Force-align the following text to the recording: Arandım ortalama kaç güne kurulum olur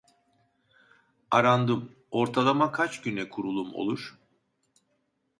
Arandım 1.31 1.95
ortalama 2.11 2.71
kaç 2.71 3.01
güne 3.01 3.29
kurulum 3.29 3.75
olur 3.75 4.17